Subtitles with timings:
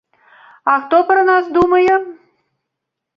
[0.71, 1.95] А хто пра нас думае?